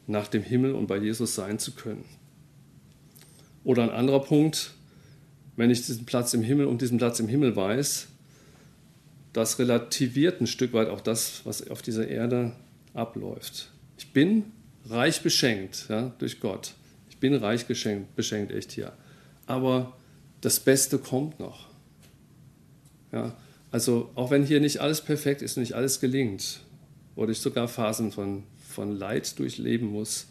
[0.07, 2.07] nach dem Himmel und bei Jesus sein zu können.
[3.63, 4.73] Oder ein anderer Punkt,
[5.57, 8.09] wenn ich diesen Platz im Himmel um diesen Platz im Himmel weiß,
[9.35, 12.53] das relativiert ein Stück weit auch das, was auf dieser Erde
[12.95, 13.71] abläuft.
[13.99, 14.45] Ich bin
[14.87, 16.73] reich beschenkt ja, durch Gott.
[17.11, 18.95] Ich bin reich geschenkt, beschenkt echt hier.
[19.45, 19.93] Aber
[20.41, 21.67] das Beste kommt noch.
[23.13, 23.37] Ja,
[23.71, 26.61] also auch wenn hier nicht alles perfekt ist und nicht alles gelingt,
[27.15, 30.27] oder ich sogar Phasen von, von Leid durchleben muss,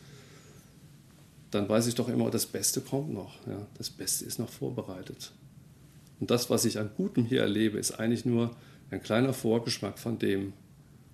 [1.51, 3.45] dann weiß ich doch immer, das Beste kommt noch.
[3.47, 5.31] Ja, das Beste ist noch vorbereitet.
[6.19, 8.55] Und das, was ich an Gutem hier erlebe, ist eigentlich nur
[8.91, 10.53] ein kleiner Vorgeschmack von dem,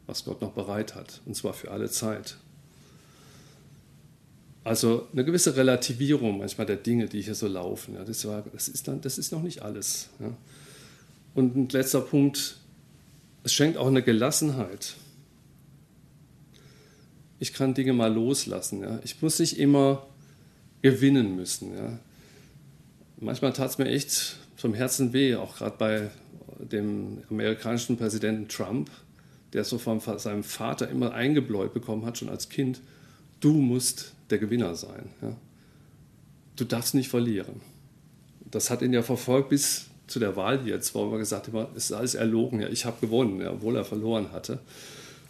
[0.07, 2.37] was Gott noch bereit hat, und zwar für alle Zeit.
[4.63, 7.95] Also eine gewisse Relativierung manchmal der Dinge, die hier so laufen.
[7.95, 10.09] Ja, das, war, das, ist dann, das ist noch nicht alles.
[10.19, 10.35] Ja.
[11.33, 12.57] Und ein letzter Punkt,
[13.43, 14.95] es schenkt auch eine Gelassenheit.
[17.39, 18.81] Ich kann Dinge mal loslassen.
[18.81, 18.99] Ja.
[19.03, 20.05] Ich muss nicht immer
[20.83, 21.75] gewinnen müssen.
[21.75, 21.99] Ja.
[23.17, 26.11] Manchmal tat es mir echt vom Herzen weh, auch gerade bei
[26.59, 28.91] dem amerikanischen Präsidenten Trump,
[29.53, 32.81] der so von seinem Vater immer eingebläut bekommen hat, schon als Kind,
[33.39, 35.09] du musst der Gewinner sein.
[35.21, 35.35] Ja.
[36.55, 37.61] Du darfst nicht verlieren.
[38.49, 41.85] Das hat ihn ja verfolgt bis zu der Wahl jetzt, wo er gesagt hat, es
[41.85, 44.59] ist alles erlogen, ja, ich habe gewonnen, ja, obwohl er verloren hatte.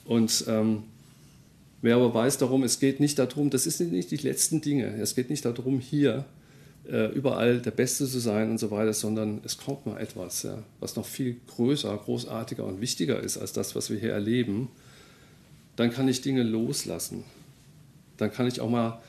[0.05, 0.83] Und ähm,
[1.81, 5.15] wer aber weiß darum, es geht nicht darum, das sind nicht die letzten Dinge, es
[5.15, 6.25] geht nicht darum, hier
[6.89, 10.63] äh, überall der Beste zu sein und so weiter, sondern es kommt mal etwas, ja,
[10.79, 14.69] was noch viel größer, großartiger und wichtiger ist als das, was wir hier erleben.
[15.75, 17.23] Dann kann ich Dinge loslassen.
[18.21, 19.01] Dann kann ich auch mal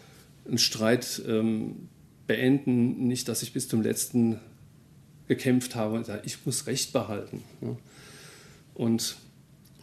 [0.46, 1.88] einen Streit ähm,
[2.26, 4.40] beenden, nicht, dass ich bis zum letzten
[5.28, 7.42] gekämpft habe und sage, ich muss Recht behalten.
[7.60, 7.76] Ja.
[8.74, 9.16] Und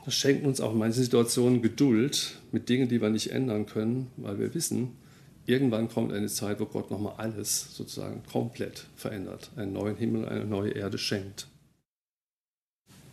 [0.04, 4.08] das schenkt uns auch in manchen Situationen Geduld mit Dingen, die wir nicht ändern können,
[4.18, 4.98] weil wir wissen,
[5.46, 10.46] irgendwann kommt eine Zeit, wo Gott nochmal alles sozusagen komplett verändert, einen neuen Himmel, eine
[10.46, 11.48] neue Erde schenkt.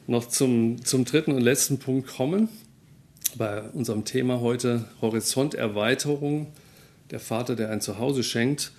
[0.07, 2.49] Noch zum, zum dritten und letzten Punkt kommen,
[3.37, 6.49] bei unserem Thema heute Horizonterweiterung,
[7.11, 8.73] der Vater, der ein Zuhause schenkt.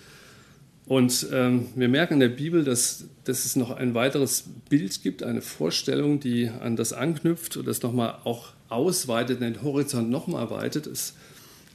[0.86, 5.22] Und ähm, wir merken in der Bibel, dass, dass es noch ein weiteres Bild gibt,
[5.22, 10.88] eine Vorstellung, die an das anknüpft und das nochmal auch ausweitet, den Horizont nochmal erweitert.
[10.88, 11.14] Es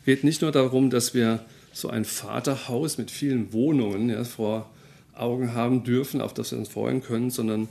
[0.07, 1.41] geht nicht nur darum, dass wir
[1.73, 4.71] so ein Vaterhaus mit vielen Wohnungen ja, vor
[5.15, 7.69] Augen haben dürfen, auf das wir uns freuen können, sondern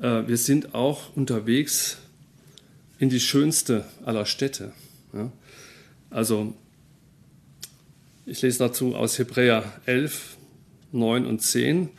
[0.00, 1.98] äh, wir sind auch unterwegs
[2.98, 4.72] in die schönste aller Städte.
[5.12, 5.30] Ja.
[6.10, 6.54] Also
[8.24, 10.36] ich lese dazu aus Hebräer 11,
[10.92, 11.90] 9 und 10.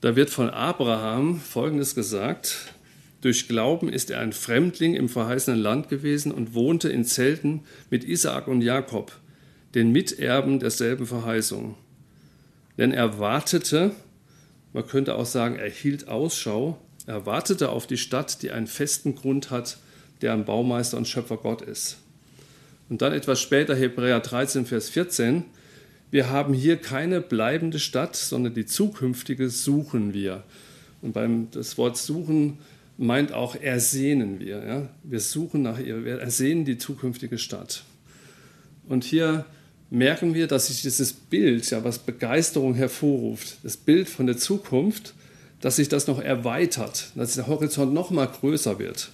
[0.00, 2.72] Da wird von Abraham Folgendes gesagt.
[3.20, 8.02] Durch Glauben ist er ein Fremdling im verheißenen Land gewesen und wohnte in Zelten mit
[8.02, 9.12] Isaak und Jakob
[9.76, 11.76] den Miterben derselben Verheißung.
[12.78, 13.92] Denn er wartete,
[14.72, 19.14] man könnte auch sagen, er hielt Ausschau, er wartete auf die Stadt, die einen festen
[19.14, 19.78] Grund hat,
[20.22, 21.98] der ein Baumeister und Schöpfer Gott ist.
[22.88, 25.44] Und dann etwas später Hebräer 13, Vers 14,
[26.10, 30.44] wir haben hier keine bleibende Stadt, sondern die zukünftige suchen wir.
[31.00, 32.58] Und beim das Wort suchen
[32.98, 34.64] meint auch ersehnen wir.
[34.64, 34.88] Ja?
[35.02, 37.82] Wir suchen nach ihr, wir ersehnen die zukünftige Stadt.
[38.88, 39.46] Und hier
[39.90, 45.14] merken wir, dass sich dieses Bild, ja, was Begeisterung hervorruft, das Bild von der Zukunft,
[45.60, 49.10] dass sich das noch erweitert, dass der Horizont noch mal größer wird.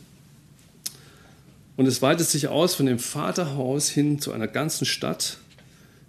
[1.78, 5.38] Und es weitet sich aus von dem Vaterhaus hin zu einer ganzen Stadt,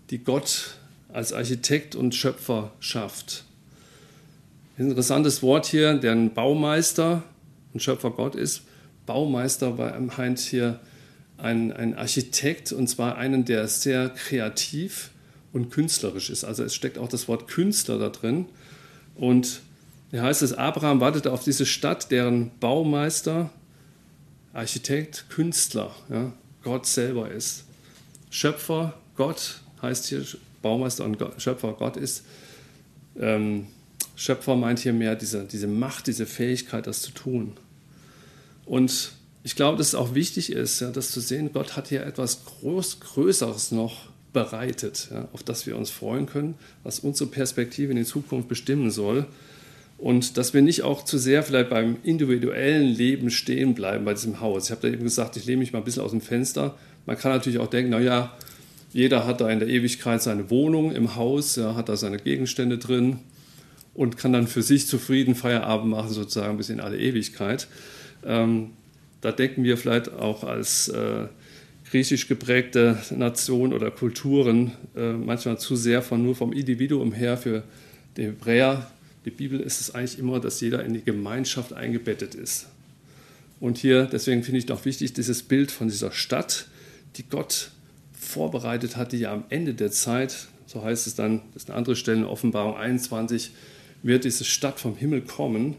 [0.09, 0.79] die Gott
[1.13, 3.43] als Architekt und Schöpfer schafft.
[4.79, 7.21] Ein interessantes Wort hier, der ein Baumeister
[7.71, 8.63] und Schöpfer Gott ist.
[9.05, 10.79] Baumeister meint hier
[11.37, 15.11] ein, ein Architekt und zwar einen, der sehr kreativ
[15.53, 16.45] und künstlerisch ist.
[16.45, 18.47] Also es steckt auch das Wort Künstler da drin.
[19.13, 19.61] Und
[20.09, 23.51] hier heißt es, Abraham wartete auf diese Stadt, deren Baumeister,
[24.53, 26.33] Architekt, Künstler, ja,
[26.63, 27.65] Gott selber ist.
[28.29, 30.25] Schöpfer, Gott heißt hier
[30.61, 32.23] Baumeister und Gott, Schöpfer, Gott ist.
[33.17, 33.67] Ähm,
[34.15, 37.53] Schöpfer meint hier mehr diese, diese Macht, diese Fähigkeit, das zu tun.
[38.65, 42.05] Und ich glaube, dass es auch wichtig ist, ja, das zu sehen, Gott hat hier
[42.05, 47.91] etwas Groß, Größeres noch bereitet, ja, auf das wir uns freuen können, was unsere Perspektive
[47.91, 49.25] in die Zukunft bestimmen soll.
[49.99, 54.39] Und dass wir nicht auch zu sehr vielleicht beim individuellen Leben stehen bleiben bei diesem
[54.39, 54.65] Haus.
[54.65, 56.77] Ich habe da eben gesagt, ich lehne mich mal ein bisschen aus dem Fenster.
[57.05, 58.33] Man kann natürlich auch denken, naja,
[58.93, 62.77] jeder hat da in der Ewigkeit seine Wohnung im Haus, ja, hat da seine Gegenstände
[62.77, 63.19] drin
[63.93, 67.67] und kann dann für sich zufrieden Feierabend machen, sozusagen bis in alle Ewigkeit.
[68.25, 68.71] Ähm,
[69.19, 71.27] da denken wir vielleicht auch als äh,
[71.91, 77.35] griechisch geprägte Nation oder Kulturen äh, manchmal zu sehr von nur vom Individuum her.
[77.37, 77.63] Für
[78.15, 78.89] die Hebräer,
[79.25, 82.67] die Bibel ist es eigentlich immer, dass jeder in die Gemeinschaft eingebettet ist.
[83.59, 86.67] Und hier, deswegen finde ich noch wichtig, dieses Bild von dieser Stadt,
[87.17, 87.71] die Gott
[88.13, 91.77] vorbereitet hat, die ja am Ende der Zeit, so heißt es dann, das ist eine
[91.77, 93.51] andere Stelle in Offenbarung 21,
[94.03, 95.75] wird diese Stadt vom Himmel kommen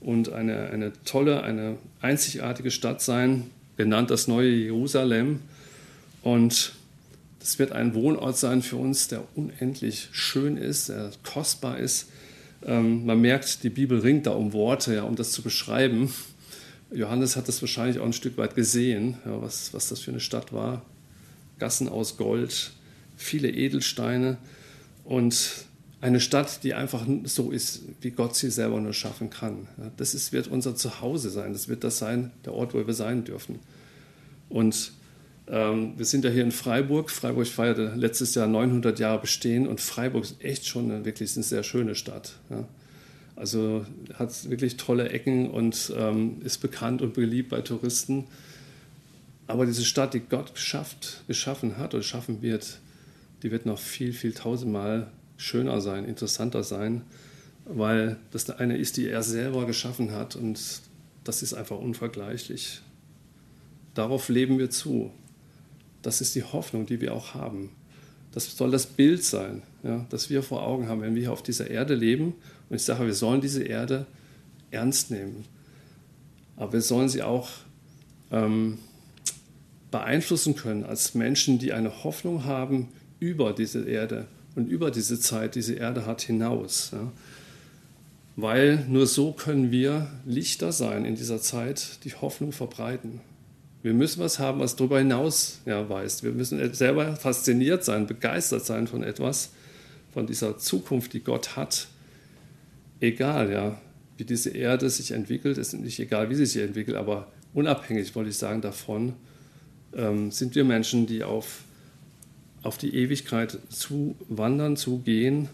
[0.00, 5.40] und eine, eine tolle, eine einzigartige Stadt sein, genannt das neue Jerusalem.
[6.22, 6.74] Und
[7.40, 12.08] das wird ein Wohnort sein für uns, der unendlich schön ist, der kostbar ist.
[12.66, 16.12] Ähm, man merkt, die Bibel ringt da um Worte, ja, um das zu beschreiben.
[16.92, 20.20] Johannes hat das wahrscheinlich auch ein Stück weit gesehen, ja, was, was das für eine
[20.20, 20.82] Stadt war.
[21.58, 22.72] Gassen aus Gold,
[23.16, 24.36] viele Edelsteine
[25.04, 25.66] und
[26.00, 29.66] eine Stadt, die einfach so ist, wie Gott sie selber nur schaffen kann.
[29.96, 33.24] Das ist, wird unser Zuhause sein, das wird das sein, der Ort, wo wir sein
[33.24, 33.60] dürfen.
[34.48, 34.92] Und
[35.48, 37.10] wir sind ja hier in Freiburg.
[37.10, 41.44] Freiburg feierte letztes Jahr 900 Jahre Bestehen und Freiburg ist echt schon eine, wirklich eine
[41.44, 42.34] sehr schöne Stadt.
[42.50, 42.66] Ja.
[43.36, 48.24] Also hat wirklich tolle Ecken und ähm, ist bekannt und beliebt bei Touristen.
[49.46, 52.80] Aber diese Stadt, die Gott geschafft, geschaffen hat oder schaffen wird,
[53.42, 57.02] die wird noch viel, viel tausendmal schöner sein, interessanter sein,
[57.66, 60.58] weil das eine ist, die er selber geschaffen hat und
[61.22, 62.80] das ist einfach unvergleichlich.
[63.94, 65.12] Darauf leben wir zu.
[66.06, 67.70] Das ist die Hoffnung, die wir auch haben.
[68.30, 71.42] Das soll das Bild sein, ja, das wir vor Augen haben, wenn wir hier auf
[71.42, 72.34] dieser Erde leben.
[72.70, 74.06] Und ich sage, wir sollen diese Erde
[74.70, 75.46] ernst nehmen.
[76.54, 77.48] Aber wir sollen sie auch
[78.30, 78.78] ähm,
[79.90, 85.56] beeinflussen können als Menschen, die eine Hoffnung haben über diese Erde, und über diese Zeit,
[85.56, 86.92] diese Erde hat, hinaus.
[86.92, 87.12] Ja.
[88.36, 93.20] Weil nur so können wir Lichter sein in dieser Zeit, die Hoffnung verbreiten.
[93.86, 96.24] Wir müssen was haben, was darüber hinaus ja, weist.
[96.24, 99.50] Wir müssen selber fasziniert sein, begeistert sein von etwas,
[100.12, 101.86] von dieser Zukunft, die Gott hat.
[102.98, 103.80] Egal, ja,
[104.16, 108.30] wie diese Erde sich entwickelt, ist nicht egal, wie sie sich entwickelt, aber unabhängig, wollte
[108.30, 109.12] ich sagen, davon
[109.94, 111.62] ähm, sind wir Menschen, die auf
[112.64, 115.48] auf die Ewigkeit zu wandern, zu gehen.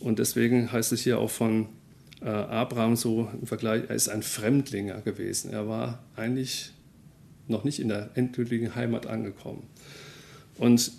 [0.00, 1.68] Und deswegen heißt es hier auch von
[2.20, 5.50] äh, Abraham so im Vergleich, er ist ein Fremdlinger gewesen.
[5.50, 6.74] Er war eigentlich
[7.50, 9.62] noch nicht in der endgültigen Heimat angekommen.
[10.58, 10.92] Und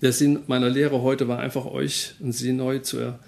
[0.00, 3.18] der Sinn meiner Lehre heute war einfach euch und sie neu zu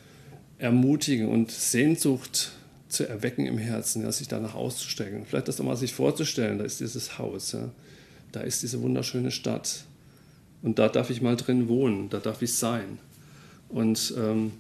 [0.59, 2.53] ermutigen und Sehnsucht
[2.89, 5.25] zu erwecken im Herzen, ja, sich danach auszustecken.
[5.27, 7.71] Vielleicht das nochmal sich vorzustellen, da ist dieses Haus, ja,
[8.33, 9.85] da ist diese wunderschöne Stadt,
[10.63, 12.99] und da darf ich mal drin wohnen, da darf ich sein.
[13.69, 14.53] Und ähm,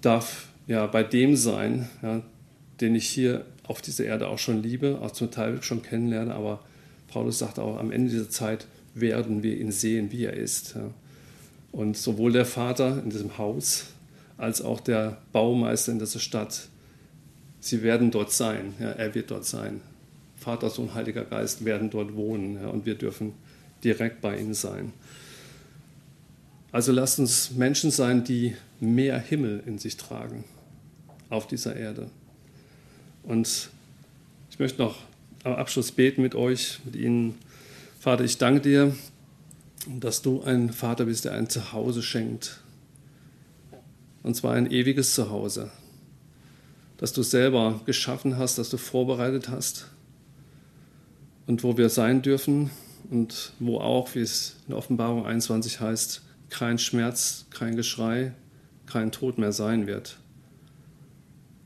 [0.00, 2.22] darf ja bei dem sein, ja,
[2.80, 6.34] den ich hier auf dieser Erde auch schon liebe, auch zum Teil schon kennenlerne.
[6.34, 6.64] Aber
[7.12, 10.76] Paulus sagt auch, am Ende dieser Zeit werden wir ihn sehen, wie er ist.
[11.70, 13.88] Und sowohl der Vater in diesem Haus
[14.38, 16.68] als auch der Baumeister in dieser Stadt,
[17.60, 18.74] sie werden dort sein.
[18.78, 19.82] Er wird dort sein.
[20.36, 23.34] Vater, Sohn, Heiliger Geist werden dort wohnen und wir dürfen
[23.84, 24.92] direkt bei ihnen sein.
[26.72, 30.44] Also lasst uns Menschen sein, die mehr Himmel in sich tragen
[31.28, 32.08] auf dieser Erde.
[33.22, 33.68] Und
[34.50, 34.96] ich möchte noch
[35.44, 37.34] am Abschluss beten mit euch, mit Ihnen.
[37.98, 38.94] Vater, ich danke dir,
[39.86, 42.60] dass du ein Vater bist, der ein Zuhause schenkt.
[44.22, 45.70] Und zwar ein ewiges Zuhause.
[46.96, 49.88] Dass du selber geschaffen hast, dass du vorbereitet hast.
[51.46, 52.70] Und wo wir sein dürfen
[53.10, 58.32] und wo auch, wie es in Offenbarung 21 heißt, kein Schmerz, kein Geschrei,
[58.86, 60.18] kein Tod mehr sein wird.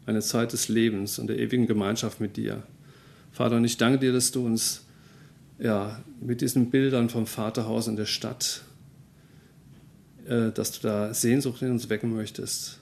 [0.06, 2.62] Eine Zeit des Lebens und der ewigen Gemeinschaft mit dir.
[3.36, 4.86] Vater, und ich danke dir, dass du uns
[5.58, 8.62] ja, mit diesen Bildern vom Vaterhaus in der Stadt,
[10.24, 12.80] äh, dass du da Sehnsucht in uns wecken möchtest.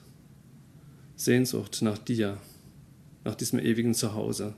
[1.17, 2.37] Sehnsucht nach dir,
[3.25, 4.53] nach diesem ewigen Zuhause.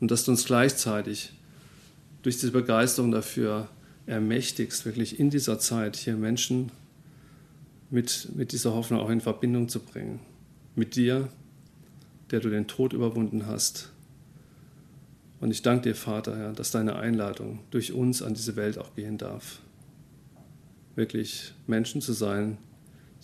[0.00, 1.32] Und dass du uns gleichzeitig
[2.22, 3.68] durch diese Begeisterung dafür
[4.06, 6.72] ermächtigst, wirklich in dieser Zeit hier Menschen
[7.90, 10.18] mit, mit dieser Hoffnung auch in Verbindung zu bringen.
[10.74, 11.28] Mit dir,
[12.32, 13.91] der du den Tod überwunden hast.
[15.42, 18.94] Und ich danke dir, Vater, Herr, dass deine Einladung durch uns an diese Welt auch
[18.94, 19.58] gehen darf.
[20.94, 22.58] Wirklich Menschen zu sein,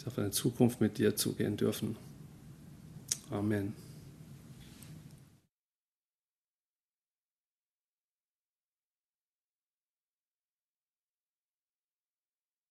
[0.00, 1.94] die auf eine Zukunft mit dir zugehen dürfen.
[3.30, 3.72] Amen.